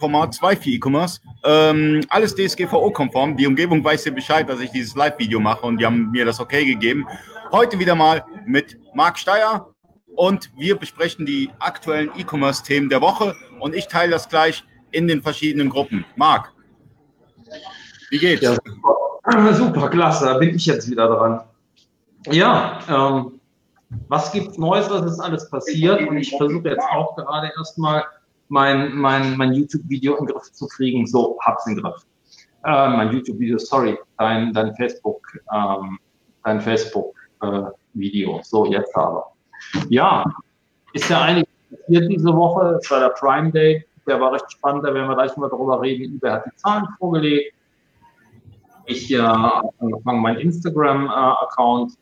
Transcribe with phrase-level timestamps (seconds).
[0.00, 1.20] Format 2 für E-Commerce.
[1.44, 3.36] Ähm, alles DSGVO-konform.
[3.36, 6.40] Die Umgebung weiß ja Bescheid, dass ich dieses Live-Video mache und die haben mir das
[6.40, 7.06] okay gegeben.
[7.52, 9.68] Heute wieder mal mit Marc Steyer
[10.16, 15.22] und wir besprechen die aktuellen E-Commerce-Themen der Woche und ich teile das gleich in den
[15.22, 16.04] verschiedenen Gruppen.
[16.16, 16.52] Marc,
[18.10, 18.42] wie geht's?
[18.42, 19.54] Ja, super.
[19.54, 21.40] super, klasse, da bin ich jetzt wieder dran.
[22.26, 23.40] Ja, ähm,
[24.08, 26.08] was gibt's Neues, was ist alles passiert?
[26.08, 28.04] Und ich versuche jetzt auch gerade erstmal
[28.50, 31.06] mein, mein, mein YouTube-Video in den Griff zu kriegen.
[31.06, 32.04] So, hab's in den Griff.
[32.64, 35.98] Äh, mein YouTube-Video, sorry, dein, dein Facebook, ähm,
[36.44, 38.38] dein Facebook-Video.
[38.38, 39.32] Äh, so, jetzt aber.
[39.88, 40.24] Ja,
[40.92, 42.78] ist ja einiges passiert diese Woche.
[42.80, 43.84] Es war der Prime Day.
[44.06, 44.84] Der war recht spannend.
[44.84, 46.16] Da werden wir gleich mal darüber reden.
[46.16, 47.54] Uber hat die Zahlen vorgelegt.
[48.86, 51.92] Ich äh, habe angefangen, meinen Instagram-Account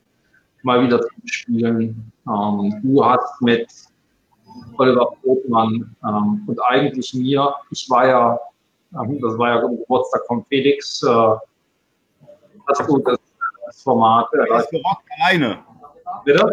[0.63, 2.13] mal wieder zu spielen.
[2.27, 3.69] Ähm, du hast mit
[4.79, 7.55] Oliver Brotmann ähm, und eigentlich mir.
[7.71, 8.39] Ich war ja,
[8.95, 11.03] ähm, das war ja Geburtstag von Felix.
[11.03, 11.35] Äh,
[12.67, 14.29] das, das Format?
[14.35, 15.59] Äh, das gerockt alleine.
[16.25, 16.53] Bitte?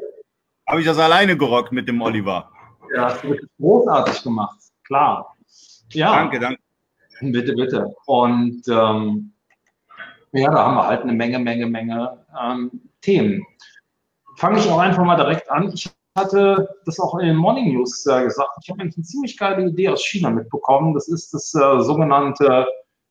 [0.68, 2.50] Habe ich das alleine gerockt mit dem Oliver?
[2.96, 4.60] Ja, hast du das großartig gemacht.
[4.84, 5.36] Klar.
[5.90, 6.16] Ja.
[6.16, 6.62] Danke, danke.
[7.22, 7.96] Bitte, bitte.
[8.06, 9.32] Und ähm,
[10.32, 13.46] ja, da haben wir halt eine Menge, Menge, Menge ähm, Themen.
[14.36, 15.72] Fange ich auch einfach mal direkt an.
[15.74, 18.52] Ich hatte das auch in den Morning News äh, gesagt.
[18.64, 20.94] Ich habe eine ziemlich geile Idee aus China mitbekommen.
[20.94, 22.66] Das ist das äh, sogenannte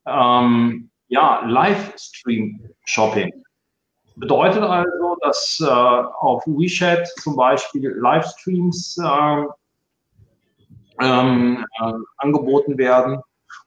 [0.07, 3.33] ähm, ja, Livestream-Shopping.
[4.17, 9.45] Bedeutet also, dass äh, auf WeChat zum Beispiel Livestreams äh,
[11.01, 13.21] ähm, äh, angeboten werden,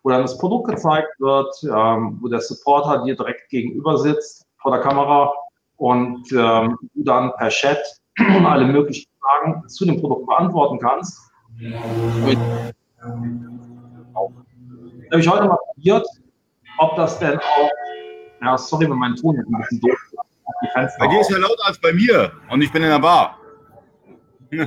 [0.03, 4.71] wo dann das Produkt gezeigt wird, ähm, wo der Supporter dir direkt gegenüber sitzt vor
[4.71, 5.31] der Kamera
[5.75, 7.79] und ähm, du dann per Chat
[8.17, 11.31] alle möglichen Fragen zu dem Produkt beantworten kannst.
[15.11, 16.05] Habe ich heute mal probiert,
[16.79, 17.69] ob das denn auch,
[18.41, 20.97] ja, sorry, wenn mein Ton jetzt ein bisschen doof ist.
[20.99, 23.37] Bei dir ist ja lauter als bei mir und ich bin in der Bar.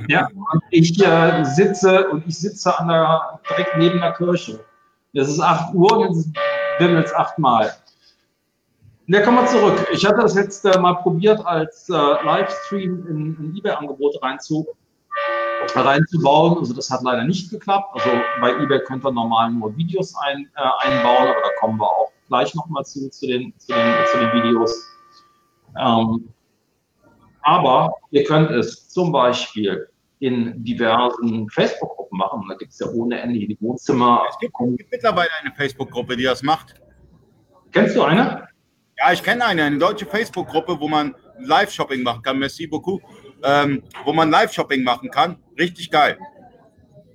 [0.09, 4.63] Ja, und ich äh, sitze und ich sitze an der, direkt neben der Kirche.
[5.15, 6.29] Es ist 8 Uhr und jetzt
[6.79, 7.73] wimmelt es achtmal.
[9.13, 9.89] Ja, kommen wir zurück.
[9.93, 14.69] Ich hatte das jetzt äh, mal probiert, als äh, Livestream in, in eBay-Angebote reinzu,
[15.75, 16.59] reinzubauen.
[16.59, 17.89] Also das hat leider nicht geklappt.
[17.93, 18.09] Also
[18.41, 22.13] bei eBay könnt ihr normal nur Videos ein, äh, einbauen, aber da kommen wir auch
[22.29, 24.87] gleich nochmal zu, zu den, zu den, zu den Videos.
[25.77, 26.29] Ähm,
[27.43, 29.89] aber ihr könnt es zum Beispiel
[30.21, 32.45] in diversen Facebook-Gruppen machen.
[32.49, 34.23] Da gibt es ja ohne Ende die Wohnzimmer.
[34.29, 36.75] Es gibt, es gibt mittlerweile eine Facebook-Gruppe, die das macht.
[37.73, 38.50] Kennst du eine?
[39.01, 42.39] Ja, ich kenne eine, eine deutsche Facebook-Gruppe, wo man Live-Shopping machen kann.
[42.39, 43.01] Merci beaucoup.
[43.43, 45.37] Ähm, wo man Live-Shopping machen kann.
[45.59, 46.19] Richtig geil.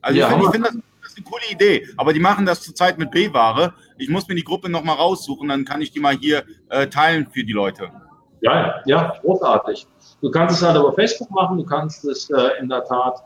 [0.01, 1.87] Also ja, ich finde find das, das ist eine coole Idee.
[1.97, 3.75] Aber die machen das zurzeit mit B-Ware.
[3.99, 7.27] Ich muss mir die Gruppe nochmal raussuchen, dann kann ich die mal hier äh, teilen
[7.31, 7.91] für die Leute.
[8.41, 9.87] Ja, ja, großartig.
[10.21, 13.23] Du kannst es halt über Facebook machen, du kannst es äh, in der Tat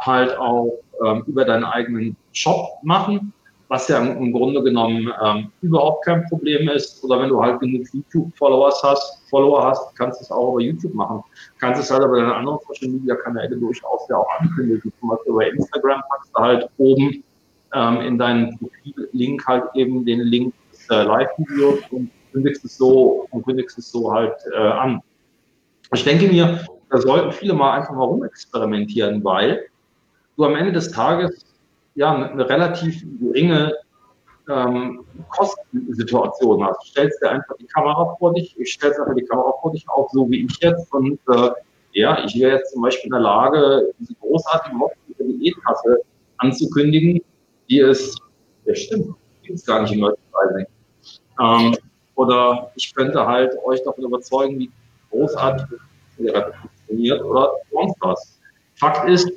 [0.00, 0.72] halt auch
[1.04, 3.32] ähm, über deinen eigenen Shop machen
[3.70, 7.04] was ja im Grunde genommen ähm, überhaupt kein Problem ist.
[7.04, 10.92] Oder wenn du halt genug YouTube-Followers hast, Follower hast, kannst du es auch über YouTube
[10.92, 11.22] machen.
[11.60, 14.92] Kannst es halt aber deine anderen Social Media Kanäle durchaus ja auch ankündigen.
[14.98, 17.22] Zum Beispiel bei Instagram packst du halt oben
[17.72, 23.28] ähm, in deinen Profil-Link halt eben den Link des äh, Live-Videos und kündigst es so
[23.30, 25.00] und kündigst es so halt äh, an.
[25.94, 29.66] Ich denke mir, da sollten viele mal einfach mal rumexperimentieren, weil
[30.36, 31.49] du am Ende des Tages
[31.94, 33.74] ja, eine relativ geringe
[34.48, 36.82] ähm, Kostensituation hast.
[36.82, 39.88] Du stellst dir einfach die Kamera vor dich, ich stelle einfach die Kamera vor dich
[39.88, 40.92] auf, so wie ich jetzt.
[40.92, 41.50] Und äh,
[41.92, 44.76] ja, ich wäre jetzt zum Beispiel in der Lage, diese großartige
[45.18, 46.02] Diätkasse
[46.38, 47.20] anzukündigen,
[47.68, 48.16] die es,
[48.64, 50.66] ja stimmt, gibt es gar nicht im Merchandising.
[51.40, 51.76] Ähm,
[52.14, 54.70] oder ich könnte halt euch davon überzeugen, wie
[55.10, 55.66] großartig
[56.18, 58.40] das funktioniert oder sonst was.
[58.74, 59.30] Fakt ist,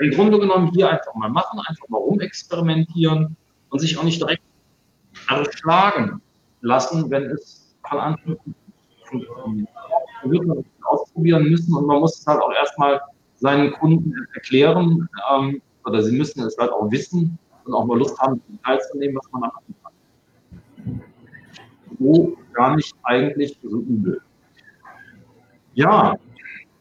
[0.00, 3.36] im Grunde genommen hier einfach mal machen, einfach mal rumexperimentieren
[3.70, 4.42] und sich auch nicht direkt
[5.28, 6.20] erschlagen
[6.60, 8.36] lassen, wenn es von Anfang
[9.44, 9.68] an
[10.24, 13.00] wird man ausprobieren müssen und man muss es halt auch erstmal
[13.36, 18.18] seinen Kunden erklären ähm, oder sie müssen es halt auch wissen und auch mal Lust
[18.20, 21.02] haben, teilzunehmen, was man da machen kann.
[21.98, 24.20] So gar nicht eigentlich so übel.
[25.74, 26.16] Ja,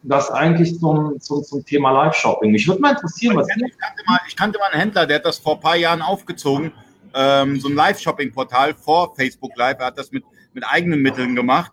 [0.03, 2.51] das eigentlich zum, zum, zum Thema Live-Shopping.
[2.51, 3.47] Mich würde mal interessieren, was.
[3.49, 6.01] Ich kannte, mal, ich kannte mal einen Händler, der hat das vor ein paar Jahren
[6.01, 6.71] aufgezogen.
[7.13, 9.79] Ähm, so ein Live-Shopping-Portal vor Facebook Live.
[9.79, 11.71] Er hat das mit, mit eigenen Mitteln gemacht.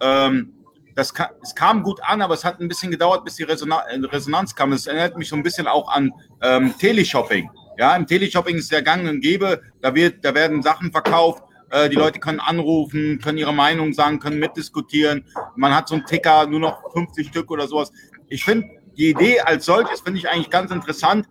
[0.00, 0.52] Ähm,
[0.94, 3.84] das kam, es kam gut an, aber es hat ein bisschen gedauert, bis die Resonanz,
[4.12, 4.72] Resonanz kam.
[4.72, 6.12] Es erinnert mich so ein bisschen auch an
[6.42, 7.48] ähm, Teleshopping.
[7.78, 11.88] Ja, im Teleshopping ist der Gang und Gäbe, da, wird, da werden Sachen verkauft, äh,
[11.88, 15.24] die Leute können anrufen, können ihre Meinung sagen, können mitdiskutieren.
[15.56, 17.92] Man hat so einen Ticker, nur noch 50 Stück oder sowas.
[18.28, 21.28] Ich finde die Idee als solches, finde ich eigentlich ganz interessant.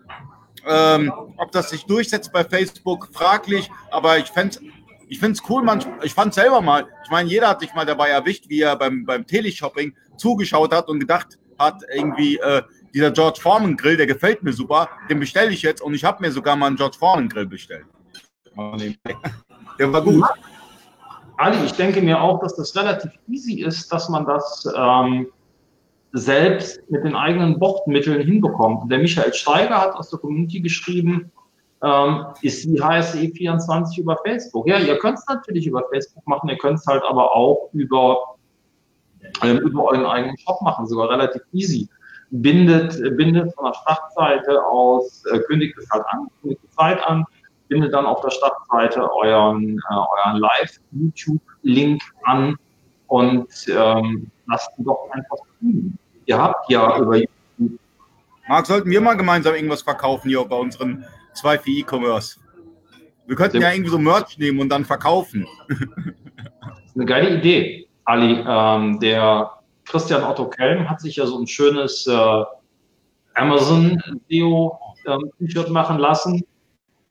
[0.65, 4.61] Ähm, ob das sich durchsetzt bei Facebook, fraglich, aber ich fände es
[5.11, 7.85] ich finde cool, man, ich fand es selber mal, ich meine, jeder hat sich mal
[7.85, 12.61] dabei erwischt, wie er beim, beim Teleshopping zugeschaut hat und gedacht hat, irgendwie, äh,
[12.93, 16.21] dieser George Foreman Grill, der gefällt mir super, den bestelle ich jetzt und ich habe
[16.21, 17.85] mir sogar mal einen George Foreman Grill bestellt.
[19.79, 20.23] Der war gut.
[21.37, 25.27] Ali, ich denke mir auch, dass das relativ easy ist, dass man das ähm,
[26.11, 28.91] selbst mit den eigenen Bordmitteln hinbekommt.
[28.91, 31.31] Der Michael Steiger hat aus der Community geschrieben,
[31.81, 34.67] ähm, ist die HSE 24 über Facebook.
[34.67, 38.35] Ja, ihr könnt es natürlich über Facebook machen, ihr könnt es halt aber auch über,
[39.43, 41.87] ähm, über euren eigenen Shop machen, sogar relativ easy.
[42.31, 47.23] Bindet, bindet von der Startseite aus, äh, kündigt es halt an, kündigt die Zeit an,
[47.69, 52.57] bindet dann auf der Startseite euren, äh, euren Live-YouTube-Link an
[53.07, 55.97] und ähm, lasst ihn doch einfach tun.
[56.25, 57.79] Ihr habt ja über YouTube.
[58.47, 62.39] Marc, sollten wir mal gemeinsam irgendwas verkaufen hier bei unseren zwei für E-Commerce.
[63.27, 65.47] Wir könnten ja irgendwie so Merch nehmen und dann verkaufen.
[66.95, 68.43] eine geile Idee, Ali.
[68.45, 69.51] Ähm, der
[69.85, 72.43] Christian Otto Kelm hat sich ja so ein schönes äh,
[73.35, 76.43] Amazon SEO ähm, machen lassen.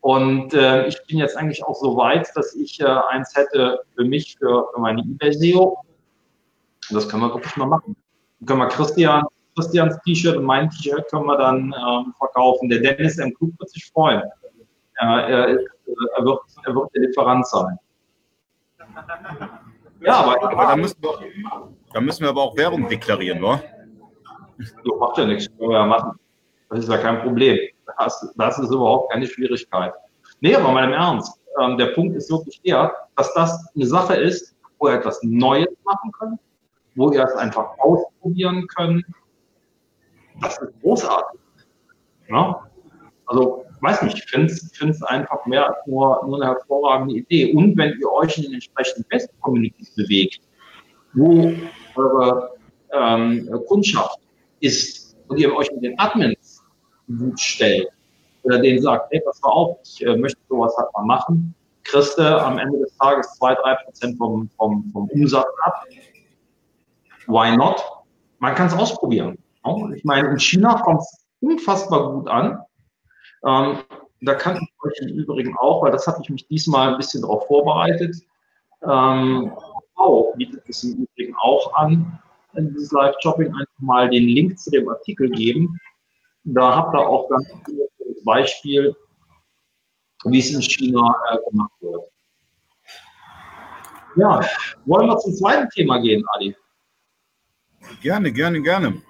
[0.01, 4.05] Und äh, ich bin jetzt eigentlich auch so weit, dass ich äh, eins hätte für
[4.05, 5.77] mich, für, für meine eBay SEO.
[6.91, 7.95] Das können wir wirklich mal machen.
[8.39, 9.23] Dann können wir Christian
[9.55, 12.69] Christians T-Shirt und mein T-Shirt können wir dann ähm, verkaufen.
[12.69, 13.33] Der Dennis M.
[13.33, 14.23] Klug wird sich freuen.
[15.01, 17.77] Ja, er, er, wird, er wird der Lieferant sein.
[20.01, 23.61] Ja, aber, aber da, müssen wir, da müssen wir aber auch Werbung deklarieren, oder?
[24.83, 26.19] So, macht ja nichts, können wir ja machen.
[26.69, 27.57] Das ist ja kein Problem.
[27.97, 29.93] Das, das ist überhaupt keine Schwierigkeit.
[30.41, 31.39] Nee, aber mal im Ernst.
[31.59, 35.69] Ähm, der Punkt ist wirklich der, dass das eine Sache ist, wo ihr etwas Neues
[35.83, 36.39] machen könnt,
[36.95, 39.05] wo ihr es einfach ausprobieren könnt,
[40.41, 41.39] das ist großartig.
[42.29, 42.65] Ja?
[43.25, 47.53] Also, weiß nicht, ich finde es einfach mehr als nur, nur eine hervorragende Idee.
[47.53, 50.41] Und wenn ihr euch in den entsprechenden Facebook-Communities bewegt,
[51.13, 51.53] wo
[51.95, 52.51] eure
[52.93, 54.19] ähm, Kundschaft
[54.59, 56.38] ist und ihr euch mit den Admins
[57.17, 57.87] gut stellt
[58.43, 61.53] oder denen sagt, hey, pass mal auf, ich äh, möchte sowas halt mal machen,
[61.83, 65.83] kriegst du am Ende des Tages zwei drei Prozent vom, vom, vom Umsatz ab.
[67.27, 67.83] Why not?
[68.39, 69.37] Man kann es ausprobieren.
[69.95, 72.59] Ich meine, in China kommt es unfassbar gut an.
[73.45, 73.79] Ähm,
[74.21, 77.21] da kann ich euch im Übrigen auch, weil das habe ich mich diesmal ein bisschen
[77.21, 78.15] darauf vorbereitet.
[78.83, 79.51] Ähm,
[79.95, 82.19] auch bietet es im Übrigen auch an,
[82.53, 85.79] dieses Live-Shopping einfach mal den Link zu dem Artikel geben.
[86.43, 88.95] Da habt ihr auch ganz ein Beispiel,
[90.25, 92.03] wie es in China äh, gemacht wird.
[94.15, 94.41] Ja,
[94.85, 96.55] wollen wir zum zweiten Thema gehen, Adi?
[98.01, 99.01] Gerne, gerne, gerne.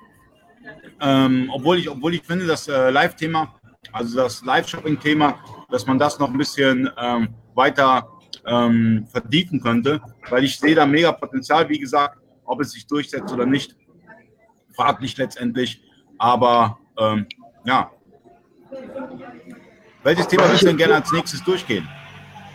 [1.02, 3.56] Ähm, obwohl, ich, obwohl ich finde, das äh, Live-Thema,
[3.92, 5.40] also das Live-Shopping-Thema,
[5.70, 8.08] dass man das noch ein bisschen ähm, weiter
[8.46, 13.34] ähm, vertiefen könnte, weil ich sehe da mega Potenzial, wie gesagt, ob es sich durchsetzt
[13.34, 13.76] oder nicht,
[14.76, 15.82] fraglich letztendlich.
[16.18, 17.28] Aber ähm,
[17.66, 17.92] ja.
[20.04, 21.88] Welches Thema würdest du denn gerne als nächstes durchgehen?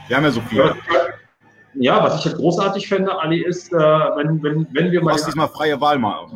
[0.09, 0.75] Wir haben ja so viele.
[1.75, 5.15] Ja, was ich halt großartig fände, Ali, ist, äh, wenn, wenn, wenn wir mal.
[5.15, 6.27] Hast diesmal freie Wahl mal.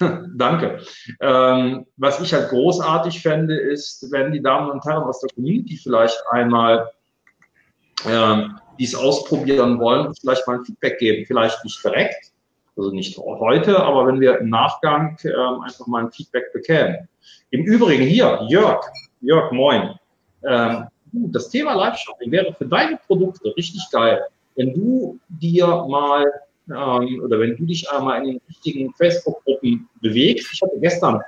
[0.34, 0.80] Danke.
[1.20, 5.76] Ähm, was ich halt großartig fände, ist, wenn die Damen und Herren aus der Community
[5.76, 6.90] vielleicht einmal
[8.06, 11.26] ähm, dies ausprobieren wollen, vielleicht mal ein Feedback geben.
[11.26, 12.32] Vielleicht nicht direkt,
[12.76, 17.08] also nicht heute, aber wenn wir im Nachgang ähm, einfach mal ein Feedback bekämen.
[17.54, 18.84] Im Übrigen hier, Jörg,
[19.20, 19.94] Jörg, moin.
[20.42, 24.24] Ähm, das Thema Live-Shopping wäre für deine Produkte richtig geil,
[24.56, 26.26] wenn du dir mal
[26.68, 30.52] ähm, oder wenn du dich einmal in den richtigen Facebook-Gruppen bewegst.
[30.52, 31.20] Ich hatte gestern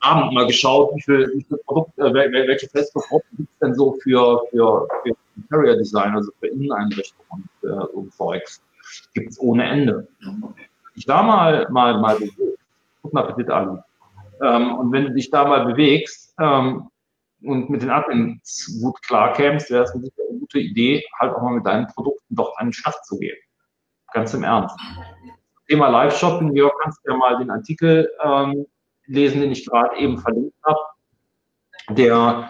[0.00, 3.96] Abend mal geschaut, wie viel, wie viel Produkte, äh, welche Facebook-Gruppen gibt es denn so
[4.02, 8.60] für, für, für Interior Design, also für Inneneinrichtungen und äh, so Zeugs.
[9.14, 10.08] Gibt es ohne Ende.
[10.96, 12.18] Ich da mal, mal, mal
[13.00, 13.84] guck mal bitte an.
[14.42, 16.88] Ähm, und wenn du dich da mal bewegst ähm,
[17.42, 21.66] und mit den Admins gut klarkämst, wäre es eine gute Idee, halt auch mal mit
[21.66, 23.38] deinen Produkten doch einen Start zu geben.
[24.12, 24.76] Ganz im Ernst.
[25.68, 28.66] Thema Live-Shopping, Jörg, kannst du ja mal den Artikel ähm,
[29.06, 30.80] lesen, den ich gerade eben verlinkt habe.
[31.90, 32.48] Der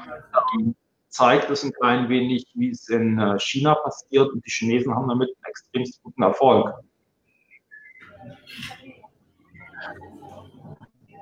[0.54, 0.74] ähm,
[1.08, 5.08] zeigt es ein klein wenig, wie es in äh, China passiert und die Chinesen haben
[5.08, 6.72] damit einen extrem guten Erfolg.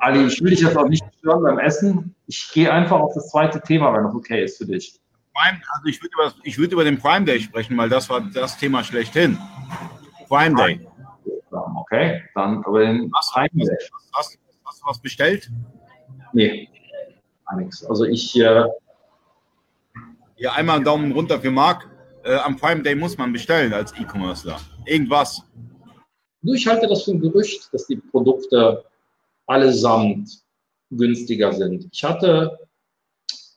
[0.07, 2.15] Ali, ich will dich jetzt auch nicht stören beim Essen.
[2.29, 5.01] Ich gehe einfach auf das zweite Thema, wenn das okay ist für dich.
[5.35, 8.21] Prime, also ich würde über, ich würd über den Prime Day sprechen, weil das war
[8.21, 9.37] das Thema schlechthin.
[10.29, 10.87] Prime Day.
[11.51, 13.77] Okay, dann über den hast, Prime Day.
[14.13, 15.51] Hast, hast, du was bestellt?
[16.33, 16.69] Nee,
[17.45, 17.85] gar nichts.
[17.85, 18.39] Also ich.
[18.39, 18.65] Äh,
[20.37, 21.91] ja, einmal einen Daumen runter für Marc.
[22.23, 24.61] Äh, am Prime Day muss man bestellen als E-Commercer.
[24.85, 25.43] Irgendwas.
[26.43, 28.85] Ich halte das für ein Gerücht, dass die Produkte
[29.47, 30.43] allesamt
[30.91, 31.89] günstiger sind.
[31.93, 32.59] Ich hatte,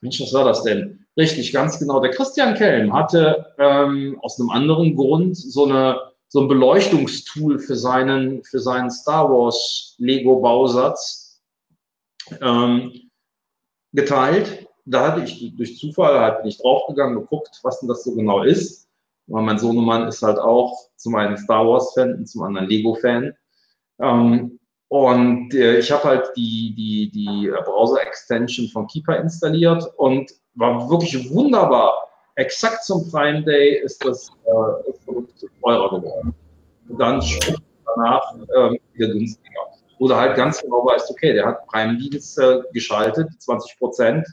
[0.01, 1.05] Mensch, was war das denn?
[1.17, 1.99] Richtig, ganz genau.
[1.99, 7.75] Der Christian Kelm hatte ähm, aus einem anderen Grund so, eine, so ein Beleuchtungstool für
[7.75, 11.41] seinen, für seinen Star Wars Lego-Bausatz
[12.41, 12.93] ähm,
[13.91, 14.67] geteilt.
[14.85, 18.87] Da hatte ich durch Zufall halt nicht draufgegangen, geguckt, was denn das so genau ist.
[19.27, 23.33] Weil mein Sohnemann ist halt auch zum einen Star Wars-Fan und zum anderen Lego-Fan.
[23.99, 24.58] Ähm,
[24.89, 31.29] und äh, ich habe halt die, die, die Browser-Extension von Keeper installiert und war wirklich
[31.31, 32.09] wunderbar.
[32.35, 36.33] Exakt zum Prime Day ist das, äh, Produkt teurer geworden.
[36.87, 37.23] Und dann
[37.95, 39.59] danach äh, wieder günstiger.
[39.99, 44.27] Oder halt ganz genau weißt, okay, der hat Prime Deals äh, geschaltet, 20 Prozent.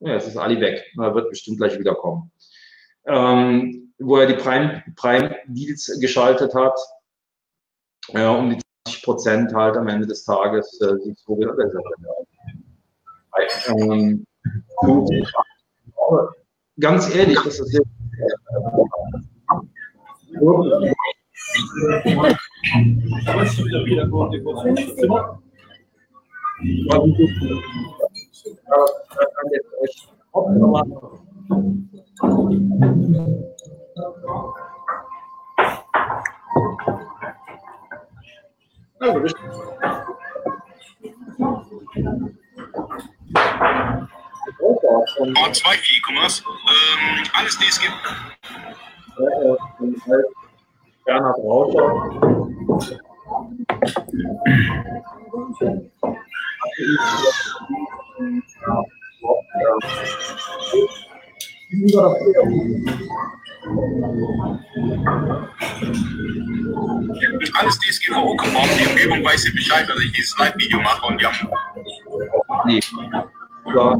[0.00, 0.84] Ja, jetzt ist Ali weg.
[0.98, 2.30] Er wird bestimmt gleich wiederkommen.
[3.06, 6.78] Ähm, wo er die Prime, Prime Deals geschaltet hat,
[8.12, 8.67] ja, um die 20
[9.08, 11.34] Prozent halt am Ende des Tages äh, sich so
[13.68, 14.26] ähm,
[16.78, 17.80] ganz ehrlich, das ist
[39.00, 39.74] jetzt also,
[45.20, 46.42] Oh, zwei für E-Commerce.
[46.42, 47.88] Ähm, alles DSG.
[51.04, 52.98] Bernhard Rauscher.
[67.54, 68.68] Alles DSGVO-konform.
[68.78, 71.48] Die Umgebung weiß ja Bescheid, dass ich dieses Live-Video mache und haben.
[72.66, 72.80] Nee.
[73.74, 73.96] Ja.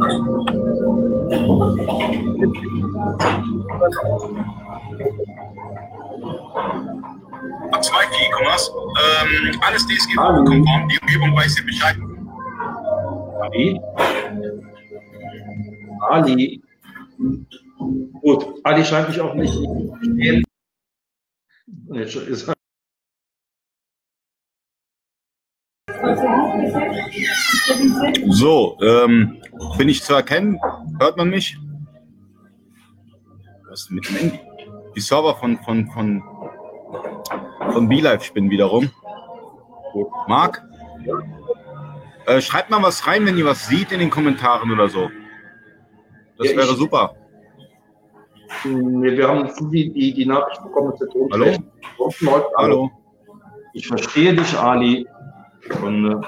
[7.80, 8.72] Zwei für E-Commerce.
[9.22, 10.88] Ähm, alles DSGVO-konform.
[10.88, 11.96] Die Umgebung weiß ja Bescheid.
[13.40, 13.80] Ali?
[16.10, 16.62] Ali?
[17.78, 20.44] Gut, Ali scheint mich auch nicht zu verstehen.
[21.92, 22.52] Jetzt ist
[28.28, 29.40] So, ähm,
[29.76, 30.58] bin ich zu erkennen?
[31.00, 31.58] Hört man mich?
[33.68, 34.40] Was ist mit dem Handy?
[34.96, 36.22] Die Server von, von, von,
[37.72, 38.90] von BeLive spinnen wiederum.
[40.26, 40.62] Marc?
[42.26, 45.10] Äh, schreibt mal was rein, wenn ihr was seht in den Kommentaren oder so.
[46.36, 47.14] Das Ja, wäre super.
[48.64, 51.44] Wir haben die, die, die Nachricht bekommen, dass der Ton Hallo?
[52.20, 52.56] Läuft.
[52.56, 52.90] Hallo?
[53.74, 55.06] Ich verstehe dich, Ali.
[55.62, 56.20] Sekunde.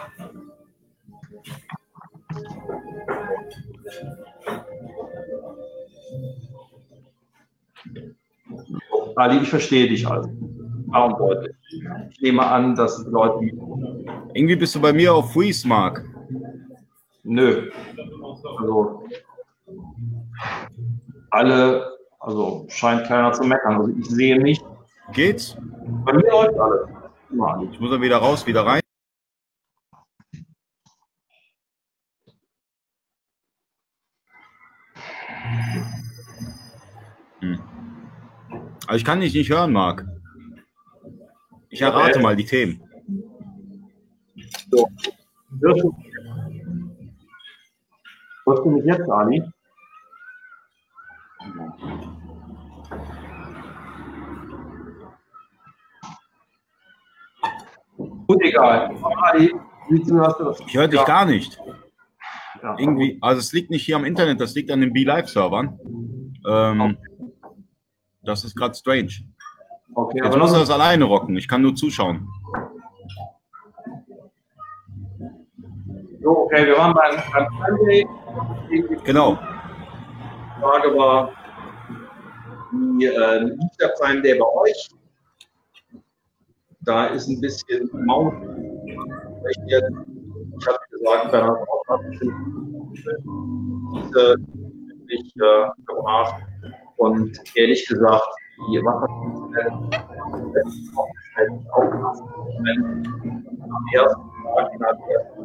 [9.16, 10.30] Ali, ich verstehe dich also.
[11.18, 11.56] Deutlich.
[12.10, 13.50] Ich nehme an, dass die Leute.
[14.34, 16.04] Irgendwie bist du bei mir auf Freeze, Marc.
[17.22, 17.70] Nö.
[18.58, 19.04] Also.
[21.30, 23.80] Alle, also scheint keiner zu meckern.
[23.80, 24.64] Also ich sehe nicht.
[25.12, 25.56] Geht's?
[26.04, 26.88] Bei mir läuft alles.
[27.72, 28.80] Ich muss dann wieder raus, wieder rein.
[37.40, 37.58] Hm.
[38.86, 40.04] Aber ich kann dich nicht hören, Marc.
[41.70, 42.82] Ich errate mal die Themen.
[44.70, 44.88] So.
[48.44, 49.44] Hörst du mich jetzt, Ali?
[58.26, 58.94] Gut, egal.
[60.66, 61.60] Ich höre dich gar nicht.
[62.78, 65.78] Irgendwie, also es liegt nicht hier am Internet, das liegt an den Be-Live-Servern.
[66.46, 66.98] Ähm,
[68.22, 69.10] das ist gerade strange.
[69.94, 71.36] Okay, Jetzt muss er das alleine rocken.
[71.36, 72.28] Ich kann nur zuschauen.
[76.22, 79.38] so, okay, wir waren beim, beim Genau.
[80.60, 81.32] Frage war,
[82.72, 84.88] wie äh, der Prime Day bei euch?
[86.82, 88.34] Da ist ein bisschen Maut.
[89.50, 89.92] Ich hatte
[90.90, 92.32] gesagt, Bernhard hat diese
[95.10, 96.42] mich äh, gebracht.
[96.96, 98.28] Und ehrlich gesagt,
[98.70, 99.72] die Wasserqualität
[103.70, 104.22] am ersten
[104.54, 105.42] Tag innerhalb der ersten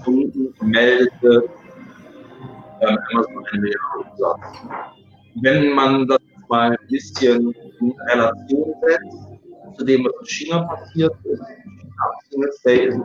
[0.00, 1.32] Stunden meldete
[2.80, 4.40] ähm, Amazon einen Milliardenumsatz.
[5.42, 6.18] Wenn man das
[6.48, 11.42] mal ein bisschen in Relation setzt zu dem, was in China passiert ist,
[12.30, 12.96] Singles Day ist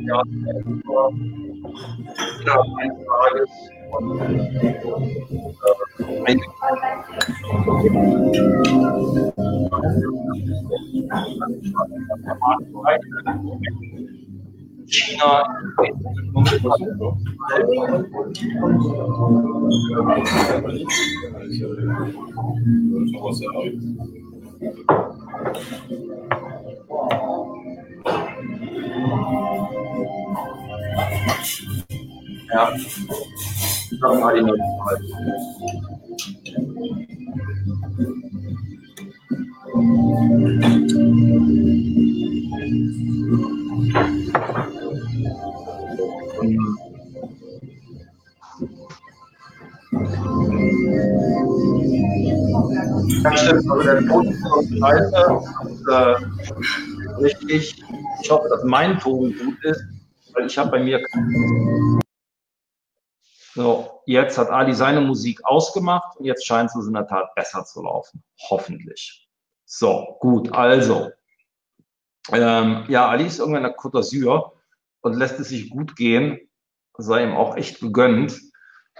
[0.00, 0.26] innerhalb
[2.80, 3.50] eines Tages
[3.90, 4.20] und
[14.84, 15.44] äh, China
[32.52, 32.72] ja.
[33.90, 34.42] Ich habe mal die
[37.96, 38.33] Ja,
[54.84, 55.26] scheiße.
[55.62, 57.82] Und, äh, richtig.
[58.22, 59.82] Ich hoffe, dass mein Ton gut ist,
[60.32, 61.04] weil ich habe bei mir.
[63.54, 67.64] So, jetzt hat Ali seine Musik ausgemacht und jetzt scheint es in der Tat besser
[67.64, 68.22] zu laufen.
[68.48, 69.28] Hoffentlich.
[69.64, 71.10] So, gut, also.
[72.32, 74.52] Ähm, ja, Ali ist irgendwann in der Côte d'Azur
[75.02, 76.40] und lässt es sich gut gehen.
[76.96, 78.40] Sei ihm auch echt gegönnt.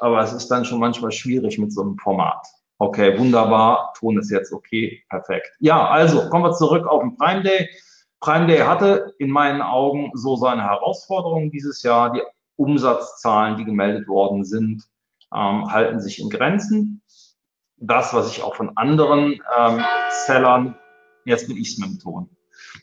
[0.00, 2.46] Aber es ist dann schon manchmal schwierig mit so einem Format.
[2.78, 3.92] Okay, wunderbar.
[3.98, 5.02] Ton ist jetzt okay.
[5.08, 5.52] Perfekt.
[5.60, 7.68] Ja, also kommen wir zurück auf den Prime Day.
[8.20, 12.12] Prime Day hatte in meinen Augen so seine Herausforderungen dieses Jahr.
[12.12, 12.22] Die
[12.56, 14.84] Umsatzzahlen, die gemeldet worden sind,
[15.32, 17.02] ähm, halten sich in Grenzen.
[17.76, 19.84] Das, was ich auch von anderen ähm,
[20.26, 20.76] Sellern,
[21.24, 22.30] jetzt bin ich es mit dem Ton,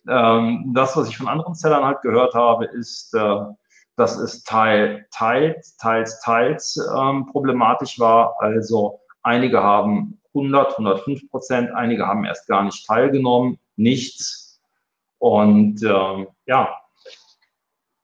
[0.07, 3.39] ähm, das, was ich von anderen Sellern halt gehört habe, ist, äh,
[3.95, 8.35] dass es teil, teils, teils, teils ähm, problematisch war.
[8.39, 14.61] Also Einige haben 100, 105 Prozent, einige haben erst gar nicht teilgenommen, nichts.
[15.19, 16.81] Und äh, ja,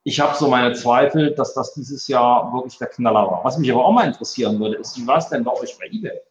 [0.04, 3.44] ich habe so meine Zweifel, dass das dieses Jahr wirklich der Knaller war.
[3.44, 5.88] Was mich aber auch mal interessieren würde, ist, wie war es denn bei euch bei
[5.88, 6.22] eBay?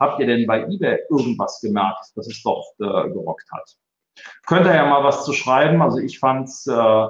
[0.00, 3.76] Habt ihr denn bei eBay irgendwas gemerkt, dass es dort äh, gerockt hat?
[4.46, 5.82] Könnt ihr ja mal was zu schreiben.
[5.82, 7.06] Also ich fand es äh,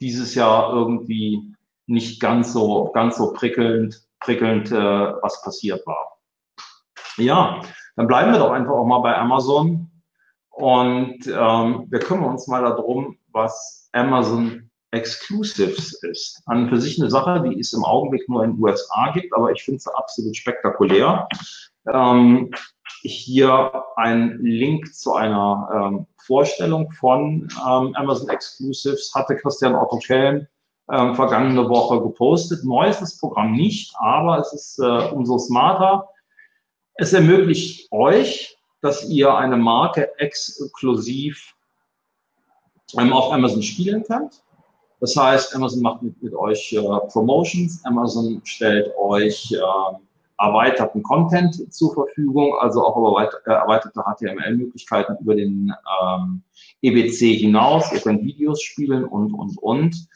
[0.00, 1.54] dieses Jahr irgendwie
[1.86, 4.74] nicht ganz so, ganz so prickelnd prickelnd, äh,
[5.22, 6.18] was passiert war.
[7.16, 7.60] Ja,
[7.96, 9.90] dann bleiben wir doch einfach auch mal bei Amazon
[10.50, 16.42] und ähm, wir kümmern uns mal darum, was Amazon Exclusives ist.
[16.46, 19.52] An für sich eine Sache, die es im Augenblick nur in den USA gibt, aber
[19.52, 21.28] ich finde es absolut spektakulär.
[21.92, 22.50] Ähm,
[23.02, 30.48] hier ein Link zu einer ähm, Vorstellung von ähm, Amazon Exclusives hatte Christian Otto Kellen
[30.90, 32.64] ähm, vergangene Woche gepostet.
[32.64, 36.08] Neu ist das Programm nicht, aber es ist äh, umso smarter.
[36.94, 41.54] Es ermöglicht euch, dass ihr eine Marke exklusiv
[42.98, 44.42] ähm, auf Amazon spielen könnt.
[45.00, 46.80] Das heißt, Amazon macht mit, mit euch äh,
[47.12, 49.96] Promotions, Amazon stellt euch äh,
[50.38, 55.72] erweiterten Content zur Verfügung, also auch äh, erweiterte HTML-Möglichkeiten über den
[56.02, 56.42] ähm,
[56.82, 57.92] EBC hinaus.
[57.92, 60.08] Ihr könnt Videos spielen und, und, und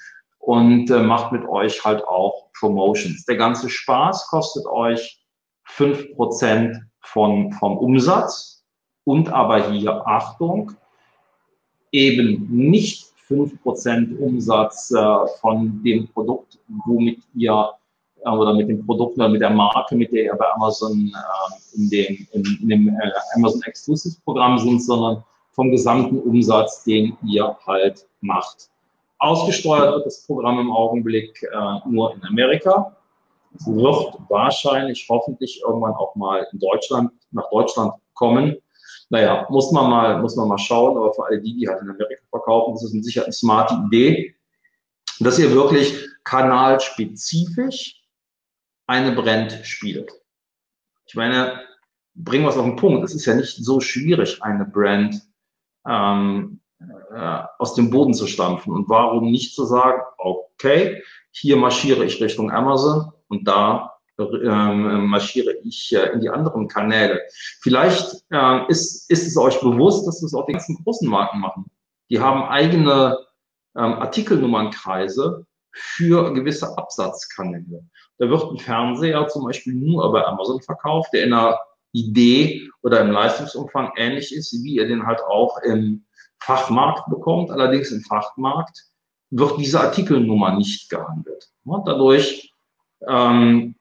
[0.42, 3.24] und äh, macht mit euch halt auch Promotions.
[3.26, 5.20] Der ganze Spaß kostet euch
[5.64, 8.64] fünf Prozent von, vom Umsatz
[9.04, 10.72] und aber hier Achtung,
[11.92, 17.70] eben nicht fünf Prozent Umsatz äh, von dem Produkt, womit ihr
[18.24, 21.76] äh, oder mit dem Produkt oder mit der Marke, mit der ihr bei Amazon äh,
[21.76, 27.16] in dem, in, in dem äh, Amazon Exclusive Programm sind, sondern vom gesamten Umsatz, den
[27.24, 28.71] ihr halt macht.
[29.22, 32.96] Ausgesteuert wird das Programm im Augenblick äh, nur in Amerika.
[33.54, 38.56] Es wird wahrscheinlich, hoffentlich irgendwann auch mal in Deutschland, nach Deutschland kommen.
[39.10, 41.90] Naja, muss man mal, muss man mal schauen, aber für all die, die halt in
[41.90, 44.34] Amerika verkaufen, ist mit Sicherheit eine smarte Idee,
[45.20, 48.02] dass ihr wirklich kanalspezifisch
[48.88, 50.10] eine Brand spielt.
[51.06, 51.60] Ich meine,
[52.14, 53.04] bringen wir es auf den Punkt.
[53.04, 55.22] Es ist ja nicht so schwierig, eine Brand
[55.86, 56.61] ähm,
[57.14, 58.72] äh, aus dem Boden zu stampfen.
[58.72, 65.54] Und warum nicht zu sagen, okay, hier marschiere ich Richtung Amazon und da ähm, marschiere
[65.64, 67.20] ich äh, in die anderen Kanäle.
[67.60, 71.70] Vielleicht äh, ist, ist es euch bewusst, dass das auch die ganzen großen Marken machen.
[72.10, 73.18] Die haben eigene
[73.76, 77.84] ähm, Artikelnummernkreise für gewisse Absatzkanäle.
[78.18, 81.58] Da wird ein Fernseher zum Beispiel nur bei Amazon verkauft, der in einer
[81.92, 86.04] Idee oder im Leistungsumfang ähnlich ist, wie ihr den halt auch im
[86.44, 87.50] Fachmarkt bekommt.
[87.50, 88.84] Allerdings im Fachmarkt
[89.30, 91.50] wird diese Artikelnummer nicht gehandelt.
[91.64, 92.52] Dadurch
[93.08, 93.74] ähm,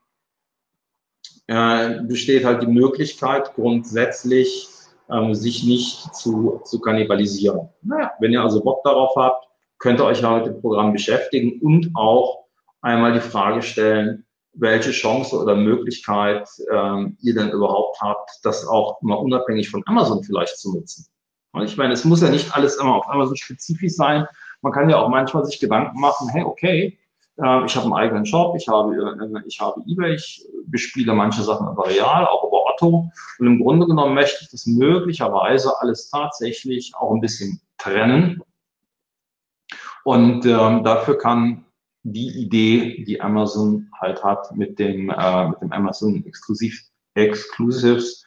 [1.47, 4.69] äh, besteht halt die Möglichkeit, grundsätzlich
[5.09, 7.69] ähm, sich nicht zu, zu kannibalisieren.
[7.81, 9.47] Naja, wenn ihr also Bock darauf habt,
[9.77, 12.45] könnt ihr euch ja mit dem Programm beschäftigen und auch
[12.81, 19.01] einmal die Frage stellen, welche Chance oder Möglichkeit ähm, ihr denn überhaupt habt, das auch
[19.01, 21.10] mal unabhängig von Amazon vielleicht zu nutzen.
[21.51, 24.25] Und ich meine, es muss ja nicht alles immer auf Amazon spezifisch sein.
[24.61, 26.97] Man kann ja auch manchmal sich Gedanken machen, hey, okay,
[27.37, 31.41] äh, ich habe einen eigenen Shop, ich habe, äh, ich habe eBay, ich bespiele manche
[31.41, 33.11] Sachen über Real, auch über Otto.
[33.39, 38.41] Und im Grunde genommen möchte ich das möglicherweise alles tatsächlich auch ein bisschen trennen.
[40.03, 41.65] Und ähm, dafür kann
[42.03, 46.77] die Idee, die Amazon halt hat mit dem, äh, mit dem Amazon Exclusive,
[47.13, 48.25] Exclusives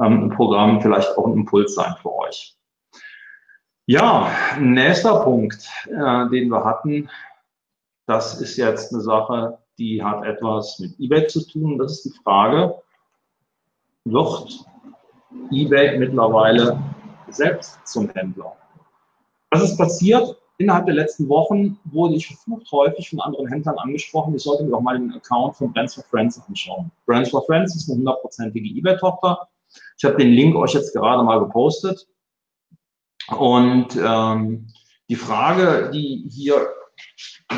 [0.00, 2.56] ähm, Programm vielleicht auch ein Impuls sein für euch.
[3.88, 7.08] Ja, nächster Punkt, äh, den wir hatten,
[8.06, 11.78] das ist jetzt eine Sache, die hat etwas mit eBay zu tun.
[11.78, 12.82] Das ist die Frage,
[14.04, 14.66] wird
[15.52, 16.82] eBay mittlerweile
[17.28, 18.56] selbst zum Händler?
[19.50, 20.36] Was ist passiert?
[20.58, 24.70] Innerhalb der letzten Wochen wurde ich verflucht häufig von anderen Händlern angesprochen, ich sollte mir
[24.70, 26.90] doch mal den Account von Brands for Friends anschauen.
[27.04, 29.46] Brands for Friends ist eine hundertprozentige eBay-Tochter.
[29.96, 32.08] Ich habe den Link euch jetzt gerade mal gepostet.
[33.28, 34.66] Und ähm,
[35.08, 36.68] die Frage, die hier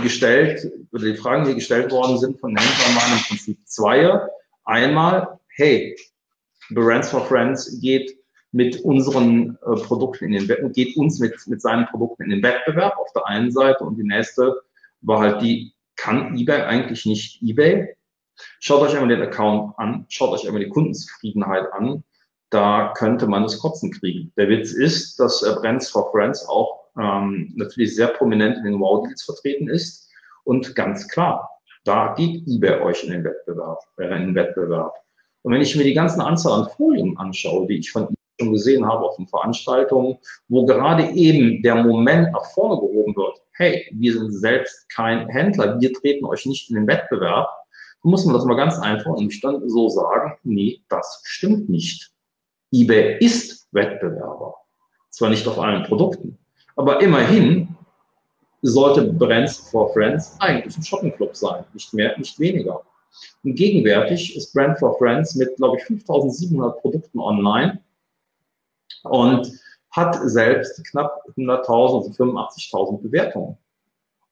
[0.03, 4.21] gestellt, oder die Fragen, die gestellt worden sind von Händlern, waren im Prinzip zwei.
[4.65, 5.97] Einmal, hey,
[6.71, 8.19] Brands for Friends geht
[8.53, 12.43] mit unseren äh, Produkten in den Wettbewerb, geht uns mit, mit seinen Produkten in den
[12.43, 14.63] Wettbewerb auf der einen Seite und die nächste
[15.01, 17.95] war halt die, kann eBay eigentlich nicht eBay?
[18.61, 22.05] Schaut euch einmal den Account an, schaut euch einmal die Kundenzufriedenheit an,
[22.51, 24.33] da könnte man das Kotzen kriegen.
[24.37, 28.81] Der Witz ist, dass äh, Brands for Friends auch ähm, natürlich sehr prominent in den
[28.81, 30.09] Wow-Deals vertreten ist
[30.45, 31.49] und ganz klar,
[31.85, 34.95] da geht eBay euch in den Wettbewerb, äh, in den Wettbewerb.
[35.43, 38.09] Und wenn ich mir die ganzen Anzahl an Folien anschaue, die ich von
[38.41, 43.41] schon gesehen habe auf den Veranstaltungen, wo gerade eben der Moment nach vorne gehoben wird,
[43.53, 47.49] hey, wir sind selbst kein Händler, wir treten euch nicht in den Wettbewerb,
[48.03, 52.13] muss man das mal ganz einfach und nüchtern so sagen, nee, das stimmt nicht.
[52.73, 54.55] eBay ist Wettbewerber.
[55.11, 56.39] Zwar nicht auf allen Produkten,
[56.77, 57.77] aber immerhin
[58.63, 62.83] sollte Brands for Friends eigentlich ein Shoppenclub sein, nicht mehr, nicht weniger.
[63.43, 67.81] Und gegenwärtig ist Brand for Friends mit, glaube ich, 5700 Produkten online
[69.05, 69.51] und
[69.91, 73.57] hat selbst knapp 100.000, also 85.000 Bewertungen.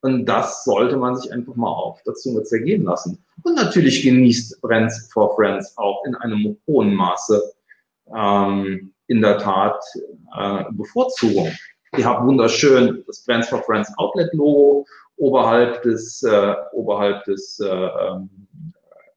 [0.02, 3.24] Und das sollte man sich einfach mal auf der Zunge zergehen lassen.
[3.42, 7.55] Und natürlich genießt Brands for Friends auch in einem hohen Maße
[8.14, 9.82] ähm, in der Tat
[10.36, 11.52] äh, Bevorzugung.
[11.96, 14.84] Ihr habt wunderschön das Brands for Friends Outlet Logo
[15.16, 18.30] oberhalb des, äh, oberhalb des äh, ähm,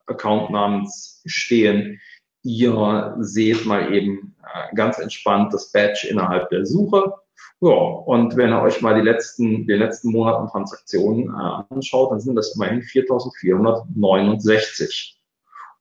[0.06, 2.00] Accountnamens stehen.
[2.44, 7.14] Ihr seht mal eben äh, ganz entspannt das Badge innerhalb der Suche.
[7.62, 12.22] Ja, und wenn ihr euch mal die letzten, die letzten Monaten Transaktionen äh, anschaut, dann
[12.22, 15.16] sind das immerhin 4.469.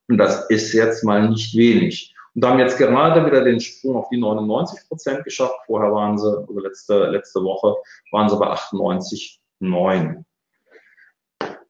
[0.09, 2.13] Und das ist jetzt mal nicht wenig.
[2.39, 5.59] Und haben jetzt gerade wieder den Sprung auf die 99 Prozent geschafft.
[5.65, 7.75] Vorher waren sie, also letzte, letzte Woche,
[8.13, 10.23] waren sie bei 98,9.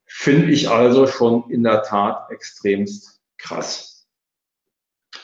[0.06, 4.06] Finde ich also schon in der Tat extremst krass.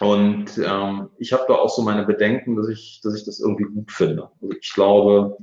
[0.00, 3.72] Und ähm, ich habe da auch so meine Bedenken, dass ich, dass ich das irgendwie
[3.72, 4.32] gut finde.
[4.42, 5.38] Also ich glaube,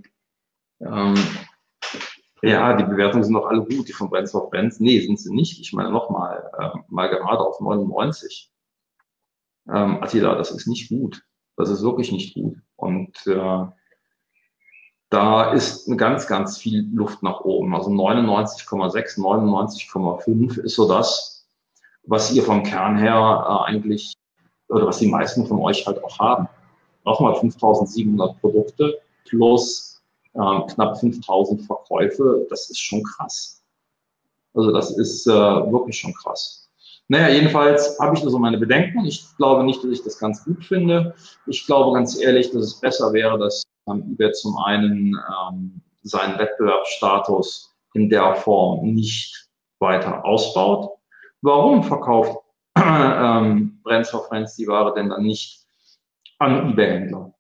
[0.82, 1.16] ähm,
[2.42, 4.82] ja, die Bewertungen sind doch alle gut, die von Brands for Brands.
[4.82, 5.62] Nee, sind sie nicht.
[5.62, 8.53] Ich meine nochmal, äh, mal gerade auf 99
[9.68, 11.24] ähm, Attila, das ist nicht gut.
[11.56, 12.58] Das ist wirklich nicht gut.
[12.76, 13.66] Und äh,
[15.10, 17.76] da ist ganz, ganz viel Luft nach oben.
[17.76, 21.48] Also 99,6, 99,5 ist so das,
[22.06, 24.14] was ihr vom Kern her äh, eigentlich
[24.70, 26.50] oder was die meisten von euch halt auch haben.
[27.06, 30.02] Nochmal 5700 Produkte plus
[30.34, 33.62] äh, knapp 5000 Verkäufe, das ist schon krass.
[34.56, 36.63] Also das ist äh, wirklich schon krass.
[37.10, 39.06] Naja, jedenfalls habe ich da so meine Bedenken.
[39.06, 41.14] Ich glaube nicht, dass ich das ganz gut finde.
[41.48, 46.40] Ich glaube ganz ehrlich, dass es besser wäre, dass ähm, eBay zum einen ähm, seinen
[46.40, 50.98] Wettbewerbsstatus in der Form nicht weiter ausbaut.
[51.42, 52.38] Warum verkauft
[52.78, 55.66] ähm, Brands for Friends die Ware denn dann nicht
[56.40, 57.34] an eBay-Händler?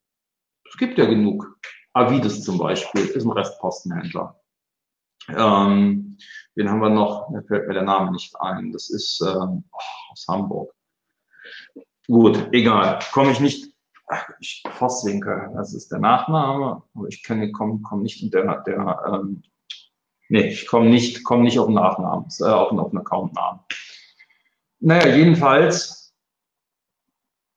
[0.69, 1.58] Es gibt ja genug.
[1.93, 4.42] Avides zum Beispiel ist ein Restpostenhändler.
[5.29, 6.17] Ähm,
[6.55, 7.29] wen haben wir noch?
[7.29, 8.71] Mir fällt mir der Name nicht ein.
[8.71, 10.73] Das ist ähm, oh, aus Hamburg.
[12.07, 12.99] Gut, egal.
[13.12, 13.73] Komme ich nicht.
[14.07, 19.43] Ach, ich, Vosswinkel, das ist der Nachname, aber ich komme komm, nicht der, der ähm,
[20.27, 23.62] nee, ich komme nicht, komm nicht auf den Nachnamen, äh, auf den Accountnamen.
[24.81, 26.02] Naja, jedenfalls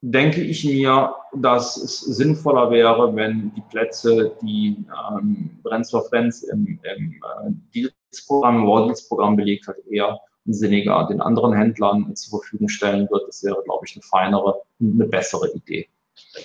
[0.00, 6.78] denke ich mir, dass es sinnvoller wäre, wenn die Plätze, die ähm, Brennstoff Friends im,
[6.96, 13.08] im äh, Deals-Programm, War Deals-Programm belegt hat, eher sinniger den anderen Händlern zur Verfügung stellen
[13.10, 13.26] wird.
[13.26, 15.88] Das wäre, glaube ich, eine feinere, eine bessere Idee.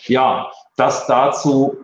[0.05, 1.77] Ja, das dazu,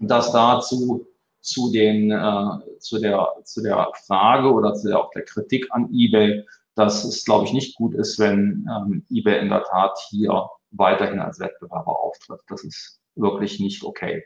[0.00, 1.06] das dazu
[1.40, 5.88] zu den, äh, zu der, zu der Frage oder zu der, auch der Kritik an
[5.92, 6.44] eBay,
[6.78, 11.20] dass es, glaube ich, nicht gut ist, wenn ähm, eBay in der Tat hier weiterhin
[11.20, 12.40] als Wettbewerber auftritt.
[12.48, 14.24] Das ist wirklich nicht okay.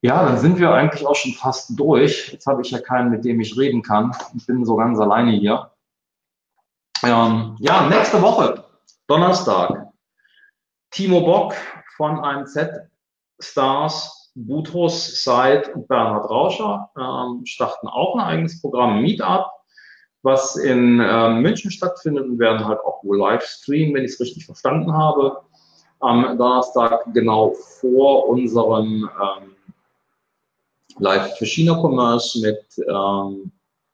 [0.00, 2.32] Ja, dann sind wir eigentlich auch schon fast durch.
[2.32, 4.12] Jetzt habe ich ja keinen, mit dem ich reden kann.
[4.36, 5.72] Ich bin so ganz alleine hier.
[7.02, 8.64] Ähm, ja, nächste Woche,
[9.06, 9.88] Donnerstag.
[10.90, 11.54] Timo Bock
[11.96, 12.58] von AMZ
[13.40, 19.46] Stars, Butros Seid und Bernhard Rauscher ähm, starten auch ein eigenes Programm Meetup,
[20.22, 24.20] was in ähm, München stattfindet und werden halt auch wohl live streamen, wenn ich es
[24.20, 25.40] richtig verstanden habe.
[26.00, 29.56] Am Donnerstag genau vor unserem ähm,
[30.98, 33.52] Live für China Commerce mit ähm,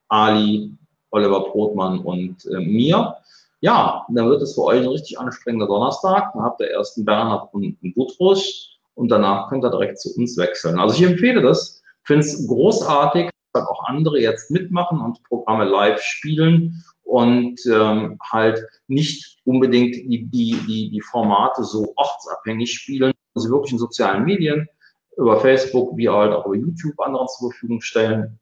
[0.08, 0.72] Ali,
[1.10, 3.16] Oliver Brotmann und äh, mir.
[3.60, 6.32] Ja, dann wird es für euch ein richtig anstrengender Donnerstag.
[6.34, 10.14] Dann habt ihr erst einen Bernhard und einen Butrus und danach könnt ihr direkt zu
[10.16, 10.78] uns wechseln.
[10.78, 16.02] Also ich empfehle das, finde es großartig, dass auch andere jetzt mitmachen und Programme live
[16.02, 23.50] spielen und ähm, halt nicht unbedingt die, die, die, die Formate so ortsabhängig spielen, also
[23.50, 24.68] wirklich in sozialen Medien
[25.16, 28.40] über Facebook wie halt auch über YouTube anderen zur Verfügung stellen.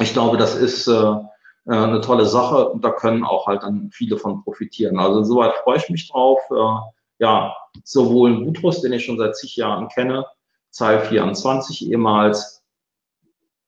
[0.00, 1.20] Ich glaube, das ist äh, äh,
[1.66, 4.98] eine tolle Sache und da können auch halt dann viele von profitieren.
[4.98, 6.40] Also insoweit freue ich mich drauf.
[6.50, 10.26] Äh, ja, sowohl Butrus, den ich schon seit zig Jahren kenne,
[10.70, 12.53] Zahl 24 ehemals,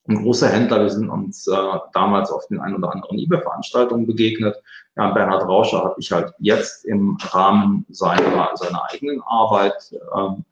[0.09, 0.83] ein großer Händler.
[0.83, 1.57] Wir sind uns äh,
[1.92, 4.57] damals auf den ein oder anderen eBay-Veranstaltungen begegnet.
[4.97, 10.45] Ja, Bernhard Rauscher habe ich halt jetzt im Rahmen seiner, seiner eigenen Arbeit ähm,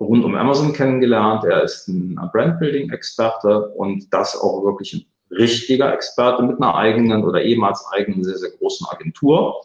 [0.00, 1.44] rund um Amazon kennengelernt.
[1.44, 7.42] Er ist ein Brandbuilding-Experte und das auch wirklich ein richtiger Experte mit einer eigenen oder
[7.42, 9.62] ehemals eigenen sehr, sehr großen Agentur,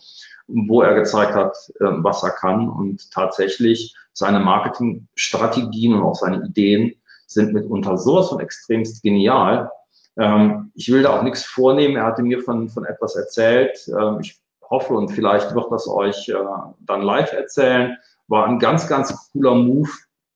[0.47, 6.43] wo er gezeigt hat, ähm, was er kann und tatsächlich seine Marketingstrategien und auch seine
[6.45, 6.95] Ideen
[7.27, 9.69] sind mitunter sowas von extremst genial.
[10.17, 11.95] Ähm, ich will da auch nichts vornehmen.
[11.95, 13.87] Er hatte mir von, von etwas erzählt.
[13.87, 16.35] Ähm, ich hoffe und vielleicht wird das euch äh,
[16.81, 17.97] dann live erzählen.
[18.27, 19.89] War ein ganz, ganz cooler Move,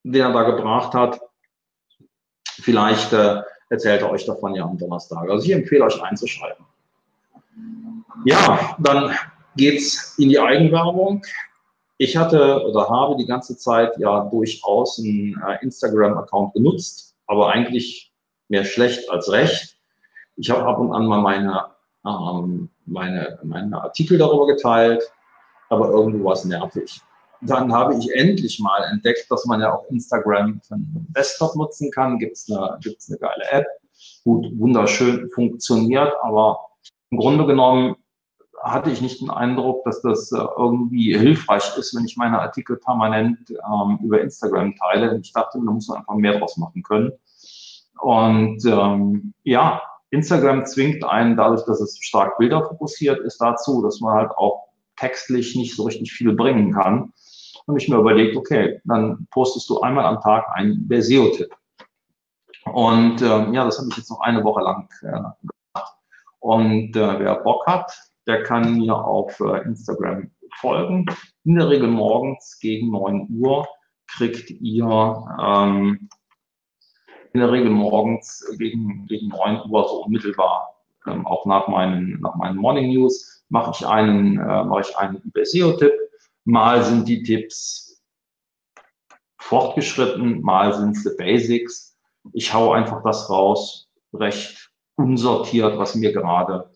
[0.04, 1.20] den er da gebracht hat.
[2.62, 5.30] Vielleicht äh, erzählt er euch davon ja am Donnerstag.
[5.30, 6.66] Also ich empfehle euch einzuschreiben.
[8.26, 9.16] Ja, dann
[9.56, 11.24] geht's in die Eigenwerbung.
[12.02, 18.12] Ich hatte oder habe die ganze Zeit ja durchaus einen äh, Instagram-Account genutzt, aber eigentlich
[18.48, 19.78] mehr schlecht als recht.
[20.36, 21.68] Ich habe ab und an mal meine,
[22.04, 25.04] ähm, meine, meine Artikel darüber geteilt,
[25.70, 27.02] aber irgendwo war es nervig
[27.42, 32.20] dann habe ich endlich mal entdeckt, dass man ja auch Instagram den Desktop nutzen kann.
[32.20, 33.66] Gibt es eine, gibt's eine geile App.
[34.24, 36.60] Gut, wunderschön funktioniert, aber
[37.10, 37.96] im Grunde genommen
[38.64, 42.78] hatte ich nicht den Eindruck, dass das äh, irgendwie hilfreich ist, wenn ich meine Artikel
[42.78, 45.20] permanent ähm, über Instagram teile.
[45.22, 47.12] Ich dachte, da muss man einfach mehr draus machen können.
[48.00, 54.02] Und ähm, ja, Instagram zwingt einen dadurch, dass es stark Bilder fokussiert ist, dazu, dass
[54.02, 57.14] man halt auch textlich nicht so richtig viel bringen kann
[57.68, 61.54] habe ich mir überlegt, okay, dann postest du einmal am Tag einen SEO-Tipp.
[62.66, 65.96] Und ähm, ja, das habe ich jetzt noch eine Woche lang äh, gemacht.
[66.40, 67.92] Und äh, wer Bock hat,
[68.28, 71.06] der kann mir auf äh, Instagram folgen.
[71.44, 73.68] In der Regel morgens gegen 9 Uhr
[74.08, 76.10] kriegt ihr ähm,
[77.34, 80.76] in der Regel morgens gegen, gegen 9 Uhr so unmittelbar,
[81.08, 85.32] ähm, auch nach meinen, nach meinen Morning News, mache ich einen, äh, mache ich einen
[85.42, 85.94] SEO-Tipp
[86.44, 88.02] Mal sind die Tipps
[89.38, 91.96] fortgeschritten, mal sind es die Basics.
[92.34, 96.71] Ich hau einfach das raus, recht unsortiert, was mir gerade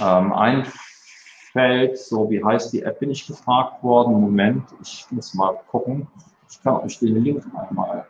[0.00, 1.98] ähm, einfällt.
[1.98, 4.20] So, wie heißt die App, bin ich gefragt worden.
[4.20, 6.08] Moment, ich muss mal gucken.
[6.50, 8.06] Ich kann euch den Link einmal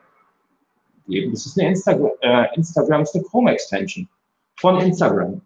[1.08, 1.32] geben.
[1.32, 4.08] Das ist eine Instagram, äh, Instagram ist eine Chrome-Extension
[4.56, 5.40] von Instagram.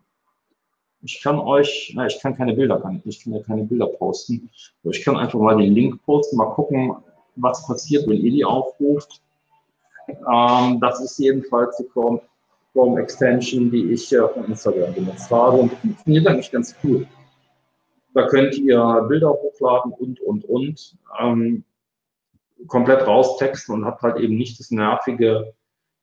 [1.03, 4.51] Ich kann euch, na, ich kann keine Bilder, kann, ich kann ja keine Bilder posten.
[4.83, 6.96] Aber ich kann einfach mal den Link posten, mal gucken,
[7.37, 9.22] was passiert, wenn ihr die aufruft.
[10.09, 12.20] Ähm, das ist jedenfalls Chrome
[12.98, 17.06] Extension, die ich von Instagram benutzt habe und die funktioniert eigentlich ganz cool.
[18.14, 20.96] Da könnt ihr Bilder hochladen und, und, und.
[21.20, 21.64] Ähm,
[22.66, 25.54] komplett raustexten und habt halt eben nicht das nervige,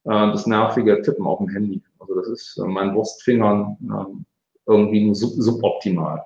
[0.03, 1.81] äh, das nervige Tippen auf dem Handy.
[1.99, 6.23] Also das ist äh, meinen Wurstfingern äh, irgendwie sub suboptimal.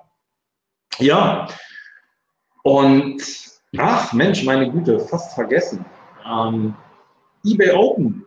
[0.98, 1.48] Ja,
[2.64, 3.22] und
[3.76, 5.84] ach Mensch, meine Güte, fast vergessen.
[6.26, 6.74] Ähm,
[7.44, 8.26] eBay Open.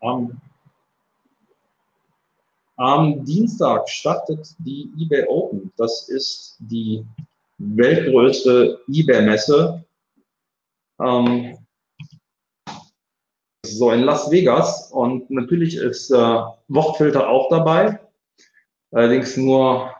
[0.00, 0.38] Am,
[2.76, 5.72] am Dienstag startet die eBay Open.
[5.76, 7.04] Das ist die
[7.58, 9.84] weltgrößte eBay-Messe.
[11.00, 11.58] Ähm,
[13.66, 17.98] so in Las Vegas und natürlich ist äh, Wortfilter auch dabei,
[18.92, 19.90] allerdings nur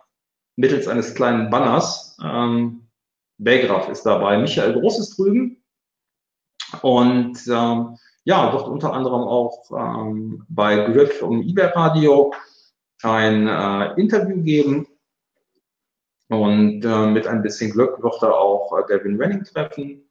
[0.56, 2.16] mittels eines kleinen Banners.
[2.22, 2.86] Ähm,
[3.38, 5.62] Belgraf ist dabei, Michael Groß ist drüben
[6.82, 12.32] und ähm, ja, wird unter anderem auch ähm, bei Griff um eBay Radio
[13.04, 14.86] ein äh, Interview geben.
[16.28, 20.08] Und äh, mit ein bisschen Glück wird er auch äh, Devin Renning treffen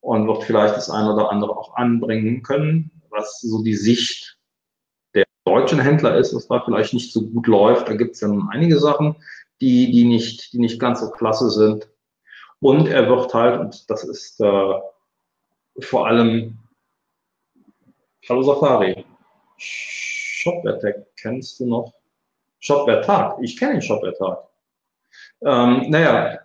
[0.00, 4.38] und wird vielleicht das eine oder andere auch anbringen können, was so die Sicht
[5.14, 7.88] der deutschen Händler ist, was da vielleicht nicht so gut läuft.
[7.88, 9.16] Da gibt es ja einige Sachen,
[9.60, 11.88] die, die, nicht, die nicht ganz so klasse sind.
[12.58, 14.74] Und er wird halt, und das ist äh,
[15.80, 16.58] vor allem
[18.28, 19.04] Hallo Safari.
[19.58, 21.92] Shopware Tag kennst du noch?
[22.62, 23.36] Shopware Tag.
[23.42, 24.38] Ich kenne den Shopware Tag.
[25.44, 26.38] Ähm, naja,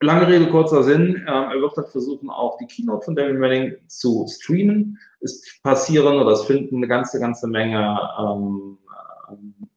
[0.00, 1.24] lange Rede, kurzer Sinn.
[1.26, 4.98] Ähm, er wird dann versuchen, auch die Keynote von David Manning zu streamen.
[5.20, 8.78] Es passieren oder es finden eine ganze, ganze Menge ähm,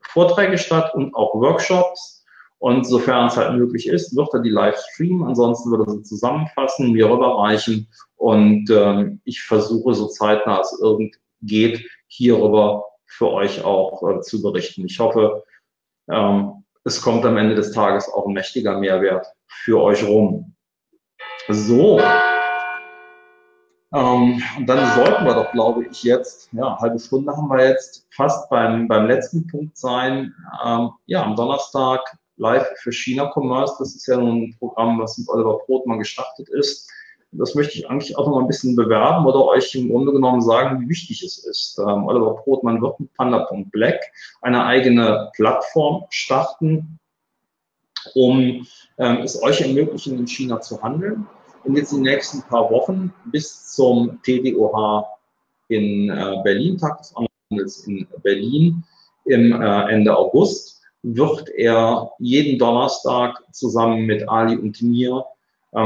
[0.02, 2.26] Vorträge statt und auch Workshops.
[2.60, 5.28] Und sofern es halt möglich ist, wird er die live streamen.
[5.28, 7.88] Ansonsten würde er sie zusammenfassen, mir rüberreichen.
[8.15, 14.41] Und ähm, ich versuche so zeitnah es irgend geht, hierüber für euch auch äh, zu
[14.41, 14.86] berichten.
[14.86, 15.43] Ich hoffe,
[16.10, 20.56] ähm, es kommt am Ende des Tages auch ein mächtiger Mehrwert für euch rum.
[21.50, 22.00] So.
[23.93, 28.06] Ähm, und dann sollten wir doch, glaube ich, jetzt, ja, halbe Stunde haben wir jetzt
[28.12, 30.34] fast beim, beim letzten Punkt sein.
[30.65, 32.02] Ähm, ja, am Donnerstag
[32.38, 33.76] live für China Commerce.
[33.80, 36.91] Das ist ja nun ein Programm, was mit Oliver Brotmann gestartet ist.
[37.32, 40.42] Das möchte ich eigentlich auch noch mal ein bisschen bewerben oder euch im Grunde genommen
[40.42, 41.78] sagen, wie wichtig es ist.
[41.80, 44.02] Ähm, Oliver Brotmann wird mit Panda.black
[44.42, 47.00] eine eigene Plattform starten,
[48.16, 48.66] um
[48.98, 51.28] ähm, es euch ermöglichen, in China zu handeln.
[51.66, 55.06] Und jetzt in den nächsten paar Wochen bis zum TDOH
[55.68, 58.84] in äh, Berlin, Tag des Onlinehandels in Berlin
[59.26, 65.26] im äh, Ende August, wird er jeden Donnerstag zusammen mit Ali und mir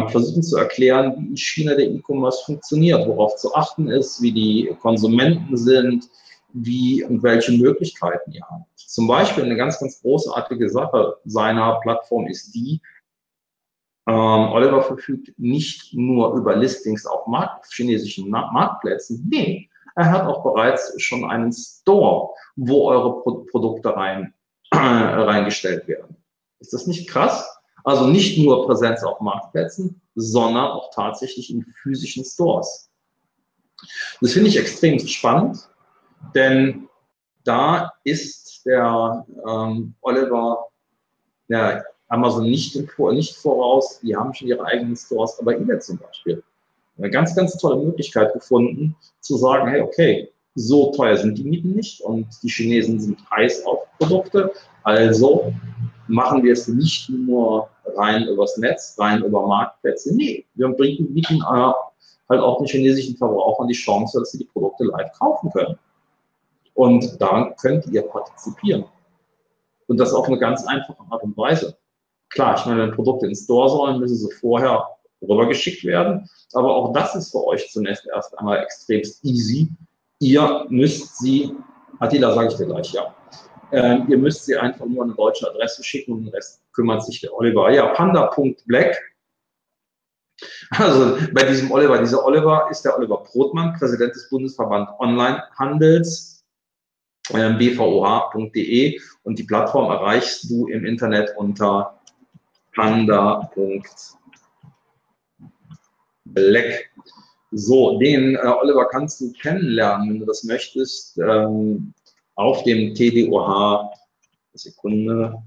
[0.10, 4.76] versuchen zu erklären, wie in China der E-Commerce funktioniert, worauf zu achten ist, wie die
[4.82, 6.10] Konsumenten sind,
[6.54, 8.80] wie und welche Möglichkeiten ihr habt.
[8.80, 12.82] Zum Beispiel eine ganz, ganz großartige Sache seiner Plattform ist die,
[14.08, 20.44] ähm, Oliver verfügt nicht nur über Listings auf Markt, chinesischen Marktplätzen, nee, er hat auch
[20.44, 24.34] bereits schon einen Store, wo eure Pro Produkte rein
[24.74, 26.16] reingestellt werden.
[26.60, 27.61] Ist das nicht krass?
[27.84, 32.90] Also nicht nur Präsenz auf Marktplätzen, sondern auch tatsächlich in physischen Stores.
[34.20, 35.68] Das finde ich extrem spannend,
[36.36, 36.88] denn
[37.44, 40.68] da ist der ähm, Oliver
[41.50, 44.00] der Amazon nicht, nicht voraus.
[44.02, 46.44] Die haben schon ihre eigenen Stores, aber eBay zum Beispiel.
[46.98, 51.72] Eine ganz, ganz tolle Möglichkeit gefunden, zu sagen, hey, okay, so teuer sind die Mieten
[51.72, 54.52] nicht und die Chinesen sind heiß auf Produkte.
[54.84, 55.54] Also
[56.08, 60.16] machen wir es nicht nur rein übers Netz, rein über Marktplätze.
[60.16, 61.74] Nee, wir bieten, bieten äh,
[62.30, 65.78] halt auch den chinesischen Verbrauchern die Chance, dass sie die Produkte live kaufen können.
[66.74, 68.86] Und daran könnt ihr partizipieren.
[69.88, 71.76] Und das auf eine ganz einfache Art und Weise.
[72.30, 74.88] Klar, ich meine, wenn Produkte ins Store sollen, müssen sie vorher
[75.22, 76.30] rübergeschickt werden.
[76.54, 79.70] Aber auch das ist für euch zunächst erst einmal extremst easy,
[80.22, 81.52] Ihr müsst sie,
[81.98, 83.16] Attila sage ich dir gleich, ja.
[83.72, 87.22] Ähm, ihr müsst sie einfach nur eine deutsche Adresse schicken und den Rest kümmert sich
[87.22, 87.72] der Oliver.
[87.72, 88.98] Ja, panda.black.
[90.72, 96.44] Also bei diesem Oliver, dieser Oliver ist der Oliver Brotmann, Präsident des Bundesverband Onlinehandels,
[97.30, 102.00] äh, bvoh.de und die Plattform erreichst du im Internet unter
[102.74, 103.92] panda.black.
[107.52, 111.94] So, den äh, Oliver kannst du kennenlernen, wenn du das möchtest, ähm,
[112.36, 113.92] auf dem TDOH.
[114.54, 115.42] Sekunde.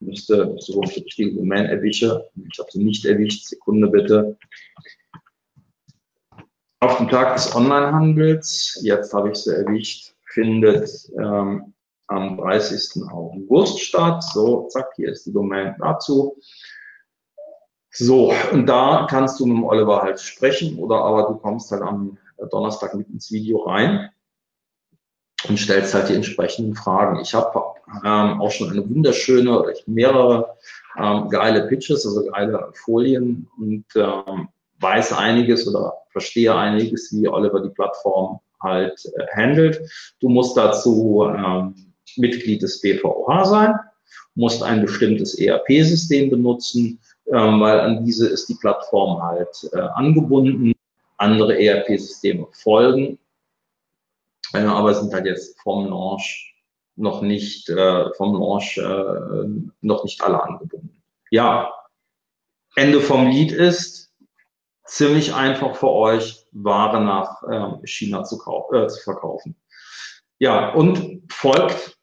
[0.00, 2.30] Müsste so die richtige Domain erwische.
[2.50, 3.46] Ich habe sie nicht erwischt.
[3.46, 4.38] Sekunde bitte.
[6.80, 8.78] Auf dem Tag des Onlinehandels.
[8.82, 10.14] Jetzt habe ich sie erwischt.
[10.32, 11.74] findet ähm,
[12.06, 13.02] am 30.
[13.10, 14.22] August statt.
[14.22, 16.36] So, zack, hier ist die Domain dazu.
[17.90, 21.82] So, und da kannst du mit dem Oliver halt sprechen oder aber du kommst halt
[21.82, 22.18] am
[22.50, 24.10] Donnerstag mit ins Video rein
[25.48, 27.18] und stellst halt die entsprechenden Fragen.
[27.20, 30.56] Ich habe ähm, auch schon eine wunderschöne oder mehrere
[30.98, 34.48] ähm, geile Pitches, also geile Folien und ähm,
[34.80, 39.80] weiß einiges oder verstehe einiges, wie Oliver die Plattform halt äh, handelt.
[40.20, 41.74] Du musst dazu ähm,
[42.16, 43.74] Mitglied des BVOH sein,
[44.34, 50.72] musst ein bestimmtes ERP-System benutzen, ähm, weil an diese ist die Plattform halt äh, angebunden.
[51.18, 53.18] Andere ERP-Systeme folgen,
[54.54, 56.54] äh, aber sind halt jetzt vom Launch
[56.98, 59.48] noch nicht, äh, vom Launch äh,
[59.80, 61.02] noch nicht alle angebunden.
[61.30, 61.72] Ja,
[62.76, 64.12] Ende vom Lied ist
[64.84, 68.36] ziemlich einfach für euch, Ware nach äh, China zu,
[68.72, 69.56] äh, zu verkaufen.
[70.38, 71.98] Ja, und folgt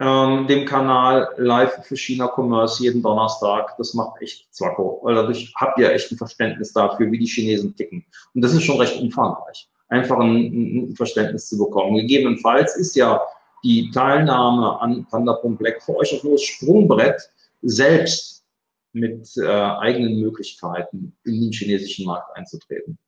[0.00, 3.76] ähm, dem Kanal live für China Commerce jeden Donnerstag.
[3.78, 7.76] Das macht echt Zwacko, weil dadurch habt ihr echt ein Verständnis dafür, wie die Chinesen
[7.76, 8.04] ticken.
[8.34, 11.96] Und das ist schon recht umfangreich, einfach ein, ein Verständnis zu bekommen.
[11.96, 13.20] Gegebenenfalls ist ja
[13.64, 17.20] die Teilnahme an Panda.black für euch auch das Sprungbrett,
[17.62, 18.44] selbst
[18.92, 22.98] mit äh, eigenen Möglichkeiten in den chinesischen Markt einzutreten.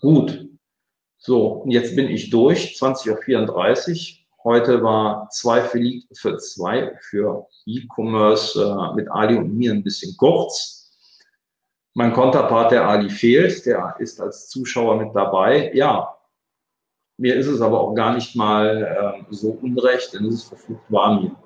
[0.00, 0.46] Gut.
[1.16, 4.20] So, jetzt bin ich durch, 20.34 Uhr.
[4.42, 5.80] Heute war zwei für,
[6.14, 10.90] für zwei für E-Commerce äh, mit Ali und mir ein bisschen kurz.
[11.94, 13.66] Mein Konterpart, der Ali, fehlt.
[13.66, 15.70] Der ist als Zuschauer mit dabei.
[15.74, 16.16] Ja,
[17.20, 20.84] mir ist es aber auch gar nicht mal äh, so unrecht, denn es ist verflucht
[20.88, 21.36] warm hier.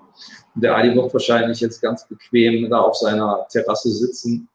[0.55, 4.49] Und der Ali wird wahrscheinlich jetzt ganz bequem da auf seiner Terrasse sitzen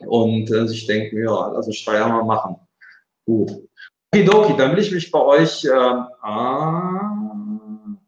[0.00, 2.56] und äh, sich denken, ja, also Steuer mal machen.
[3.24, 3.52] Gut.
[4.12, 7.00] Okidoki, dann will ich mich bei euch, äh, ah,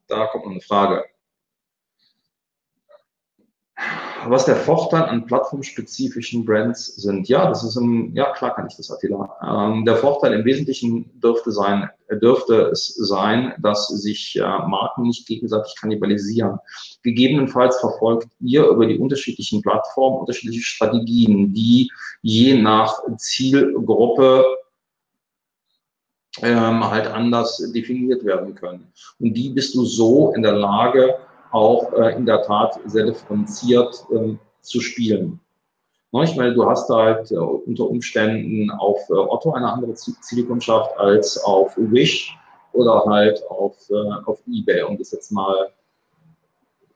[0.06, 1.04] da kommt noch eine Frage.
[4.26, 7.28] Was der Vorteil an plattformspezifischen Brands sind?
[7.28, 9.36] Ja, das ist im, ja klar kann ich das, Attila.
[9.42, 15.26] Ähm, der Vorteil im Wesentlichen dürfte sein, dürfte es sein, dass sich äh, Marken nicht
[15.26, 16.58] gegenseitig kannibalisieren.
[17.02, 21.90] Gegebenenfalls verfolgt ihr über die unterschiedlichen Plattformen unterschiedliche Strategien, die
[22.20, 24.44] je nach Zielgruppe
[26.42, 28.92] ähm, halt anders definiert werden können.
[29.18, 31.16] Und die bist du so in der Lage,
[31.50, 35.40] auch äh, in der Tat sehr differenziert äh, zu spielen.
[36.12, 40.98] Ne, ich meine, du hast halt äh, unter Umständen auf äh, Otto eine andere Zielkundschaft
[40.98, 42.36] als auf Wish
[42.72, 45.70] oder halt auf, äh, auf eBay, um das jetzt mal,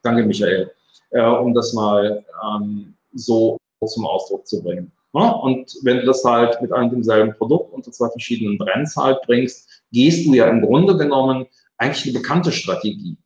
[0.01, 0.71] danke Michael,
[1.11, 4.91] äh, um das mal ähm, so zum Ausdruck zu bringen.
[5.13, 5.35] Ne?
[5.37, 9.69] Und wenn du das halt mit einem demselben Produkt unter zwei verschiedenen Brands halt bringst,
[9.91, 11.45] gehst du ja im Grunde genommen
[11.77, 13.17] eigentlich eine bekannte Strategie.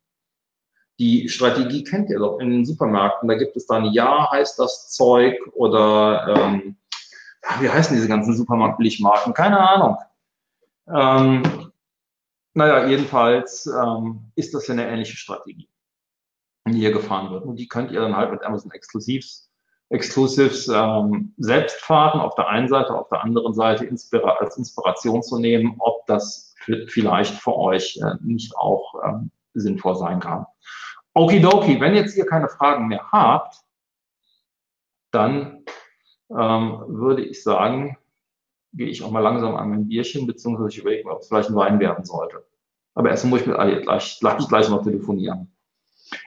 [1.00, 3.30] Die Strategie kennt ihr doch in den Supermärkten.
[3.30, 6.76] Da gibt es dann Ja, heißt das Zeug oder ähm,
[7.60, 9.34] wie heißen diese ganzen Supermarktbilligmarken?
[9.34, 9.97] Keine Ahnung.
[10.88, 11.72] Ähm,
[12.54, 15.70] naja, jedenfalls ähm, ist das ja eine ähnliche Strategie,
[16.68, 17.45] die hier gefahren wird.
[17.45, 19.50] Und die könnt ihr dann halt mit Amazon Exclusives
[19.89, 25.24] Exclusives ähm, selbst fahren, auf der einen Seite, auf der anderen Seite inspira als Inspiration
[25.24, 26.54] zu nehmen, ob das
[26.88, 30.45] vielleicht für euch äh, nicht auch ähm, sinnvoll sein kann.
[31.14, 33.62] Okidoki, wenn jetzt ihr keine Fragen mehr habt,
[35.12, 35.66] dann
[36.30, 37.97] ähm, würde ich sagen,
[38.74, 41.49] gehe ich auch mal langsam an mein Bierchen, beziehungsweise ich überlege mir, ob es vielleicht
[41.49, 42.45] ein Wein werden sollte.
[42.93, 45.51] Aber erst muss ich mit Ali gleich, gleich, gleich noch telefonieren.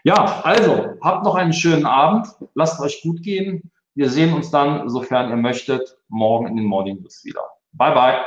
[0.04, 2.28] Ja, also, habt noch einen schönen Abend.
[2.54, 3.70] Lasst euch gut gehen.
[3.94, 7.42] Wir sehen uns dann, sofern ihr möchtet, morgen in den Morning News wieder.
[7.72, 8.24] Bye, bye.